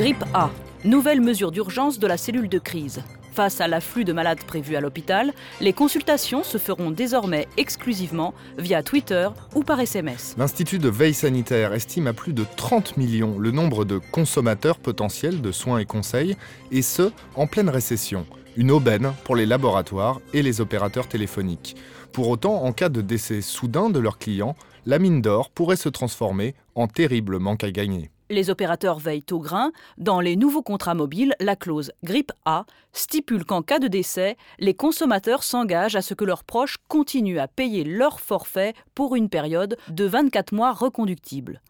Grippe 0.00 0.24
A. 0.32 0.48
Nouvelle 0.86 1.20
mesure 1.20 1.50
d'urgence 1.50 1.98
de 1.98 2.06
la 2.06 2.16
cellule 2.16 2.48
de 2.48 2.58
crise. 2.58 3.02
Face 3.34 3.60
à 3.60 3.68
l'afflux 3.68 4.06
de 4.06 4.14
malades 4.14 4.42
prévus 4.46 4.74
à 4.74 4.80
l'hôpital, 4.80 5.34
les 5.60 5.74
consultations 5.74 6.42
se 6.42 6.56
feront 6.56 6.90
désormais 6.90 7.48
exclusivement 7.58 8.32
via 8.56 8.82
Twitter 8.82 9.28
ou 9.54 9.62
par 9.62 9.78
SMS. 9.78 10.36
L'Institut 10.38 10.78
de 10.78 10.88
veille 10.88 11.12
sanitaire 11.12 11.74
estime 11.74 12.06
à 12.06 12.14
plus 12.14 12.32
de 12.32 12.46
30 12.56 12.96
millions 12.96 13.38
le 13.38 13.50
nombre 13.50 13.84
de 13.84 13.98
consommateurs 13.98 14.78
potentiels 14.78 15.42
de 15.42 15.52
soins 15.52 15.76
et 15.76 15.84
conseils, 15.84 16.34
et 16.72 16.80
ce, 16.80 17.12
en 17.34 17.46
pleine 17.46 17.68
récession. 17.68 18.24
Une 18.56 18.70
aubaine 18.70 19.12
pour 19.24 19.36
les 19.36 19.44
laboratoires 19.44 20.22
et 20.32 20.40
les 20.40 20.62
opérateurs 20.62 21.08
téléphoniques. 21.08 21.76
Pour 22.12 22.30
autant, 22.30 22.64
en 22.64 22.72
cas 22.72 22.88
de 22.88 23.02
décès 23.02 23.42
soudain 23.42 23.90
de 23.90 23.98
leurs 23.98 24.16
clients, 24.16 24.56
la 24.86 24.98
mine 24.98 25.20
d'or 25.20 25.50
pourrait 25.50 25.76
se 25.76 25.90
transformer 25.90 26.54
en 26.74 26.86
terrible 26.86 27.38
manque 27.38 27.64
à 27.64 27.70
gagner. 27.70 28.10
Les 28.30 28.48
opérateurs 28.48 29.00
veillent 29.00 29.24
au 29.32 29.40
grain. 29.40 29.72
Dans 29.98 30.20
les 30.20 30.36
nouveaux 30.36 30.62
contrats 30.62 30.94
mobiles, 30.94 31.34
la 31.40 31.56
clause 31.56 31.90
grippe 32.04 32.30
A 32.44 32.64
stipule 32.92 33.44
qu'en 33.44 33.60
cas 33.60 33.80
de 33.80 33.88
décès, 33.88 34.36
les 34.60 34.72
consommateurs 34.72 35.42
s'engagent 35.42 35.96
à 35.96 36.02
ce 36.02 36.14
que 36.14 36.24
leurs 36.24 36.44
proches 36.44 36.76
continuent 36.86 37.40
à 37.40 37.48
payer 37.48 37.82
leur 37.82 38.20
forfait 38.20 38.74
pour 38.94 39.16
une 39.16 39.28
période 39.28 39.76
de 39.88 40.04
24 40.04 40.54
mois 40.54 40.72
reconductible 40.72 41.60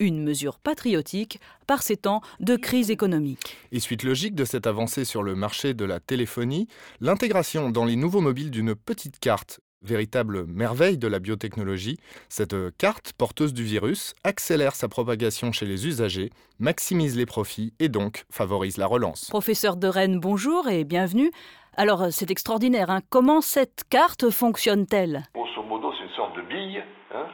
une 0.00 0.22
mesure 0.22 0.58
patriotique 0.58 1.40
par 1.66 1.82
ces 1.82 1.98
temps 1.98 2.22
de 2.40 2.56
crise 2.56 2.90
économique. 2.90 3.58
Et 3.70 3.80
suite 3.80 4.02
logique 4.02 4.34
de 4.34 4.46
cette 4.46 4.66
avancée 4.66 5.04
sur 5.04 5.22
le 5.22 5.34
marché 5.34 5.74
de 5.74 5.84
la 5.84 6.00
téléphonie, 6.00 6.68
l'intégration 7.00 7.70
dans 7.70 7.84
les 7.84 7.96
nouveaux 7.96 8.22
mobiles 8.22 8.50
d'une 8.50 8.74
petite 8.74 9.18
carte 9.20 9.60
Véritable 9.82 10.44
merveille 10.44 10.98
de 10.98 11.08
la 11.08 11.20
biotechnologie, 11.20 11.96
cette 12.28 12.54
carte 12.76 13.14
porteuse 13.14 13.54
du 13.54 13.62
virus 13.62 14.12
accélère 14.24 14.74
sa 14.74 14.88
propagation 14.88 15.52
chez 15.52 15.64
les 15.64 15.86
usagers, 15.86 16.28
maximise 16.58 17.16
les 17.16 17.24
profits 17.24 17.72
et 17.78 17.88
donc 17.88 18.24
favorise 18.30 18.76
la 18.76 18.86
relance. 18.86 19.30
Professeur 19.30 19.76
de 19.76 19.88
Rennes, 19.88 20.20
bonjour 20.20 20.68
et 20.68 20.84
bienvenue. 20.84 21.30
Alors 21.78 22.08
c'est 22.10 22.30
extraordinaire, 22.30 22.90
hein. 22.90 23.00
comment 23.08 23.40
cette 23.40 23.84
carte 23.88 24.28
fonctionne-t-elle? 24.28 25.22
Grosso 25.34 25.62
modo, 25.62 25.90
c'est 25.96 26.04
une 26.04 26.14
sorte 26.14 26.36
de 26.36 26.42
bille. 26.42 26.82
Hein. 27.14 27.24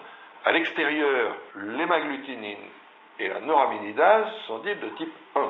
À 0.44 0.52
l'extérieur, 0.52 1.34
l'hémagglutinine 1.56 2.62
et 3.18 3.26
la 3.28 3.40
noraminidase 3.40 4.28
sont 4.46 4.60
dites 4.60 4.78
de 4.80 4.96
type 4.98 5.12
1. 5.34 5.40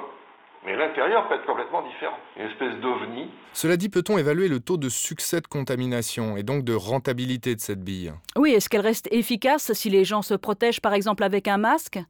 Mais 0.67 0.75
l'intérieur 0.75 1.29
peut 1.29 1.37
être 1.37 1.47
complètement 1.47 1.83
différent, 1.83 2.19
une 2.37 2.47
espèce 2.47 2.75
d'ovni. 2.81 3.31
Cela 3.53 3.77
dit, 3.77 3.89
peut-on 3.89 4.19
évaluer 4.19 4.49
le 4.49 4.59
taux 4.59 4.77
de 4.77 4.89
succès 4.89 5.41
de 5.41 5.47
contamination 5.47 6.37
et 6.37 6.43
donc 6.43 6.65
de 6.65 6.75
rentabilité 6.75 7.55
de 7.55 7.61
cette 7.61 7.85
bille? 7.85 8.13
Oui, 8.35 8.51
est-ce 8.51 8.69
qu'elle 8.69 8.81
reste 8.81 9.07
efficace 9.13 9.73
si 9.75 9.91
les 9.91 10.05
gens 10.05 10.23
se 10.23 10.35
protègent 10.35 10.81
par 10.81 10.93
exemple 10.93 11.23
avec 11.23 11.47
un 11.47 11.57
masque? 11.57 12.01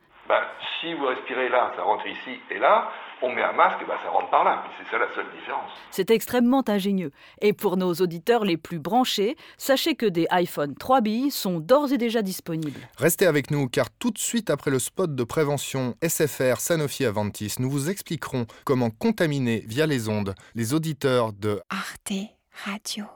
Si 0.86 0.94
vous 0.94 1.06
respirez 1.06 1.48
là, 1.48 1.72
ça 1.74 1.82
rentre 1.82 2.06
ici 2.06 2.38
et 2.48 2.60
là 2.60 2.88
on 3.22 3.32
met 3.32 3.42
un 3.42 3.52
masque, 3.52 3.78
et 3.82 3.86
ben 3.86 3.96
ça 4.04 4.10
rentre 4.10 4.30
par 4.30 4.44
là. 4.44 4.62
C'est 4.78 4.88
ça 4.90 4.98
la 4.98 5.12
seule 5.14 5.26
différence. 5.36 5.70
C'est 5.90 6.10
extrêmement 6.10 6.62
ingénieux. 6.68 7.10
Et 7.40 7.52
pour 7.52 7.76
nos 7.76 7.94
auditeurs 7.94 8.44
les 8.44 8.56
plus 8.56 8.78
branchés, 8.78 9.36
sachez 9.56 9.96
que 9.96 10.06
des 10.06 10.26
iPhone 10.30 10.76
3 10.76 11.00
billes 11.00 11.30
sont 11.30 11.58
d'ores 11.58 11.92
et 11.92 11.98
déjà 11.98 12.22
disponibles. 12.22 12.78
Restez 12.98 13.26
avec 13.26 13.50
nous 13.50 13.68
car 13.68 13.90
tout 13.90 14.12
de 14.12 14.18
suite 14.18 14.48
après 14.48 14.70
le 14.70 14.78
spot 14.78 15.14
de 15.14 15.24
prévention 15.24 15.94
SFR 16.06 16.60
Sanofi 16.60 17.04
Aventis, 17.04 17.54
nous 17.58 17.70
vous 17.70 17.90
expliquerons 17.90 18.46
comment 18.64 18.90
contaminer 18.90 19.64
via 19.66 19.86
les 19.86 20.08
ondes 20.08 20.34
les 20.54 20.74
auditeurs 20.74 21.32
de 21.32 21.60
Arte 21.68 22.12
Radio. 22.64 23.06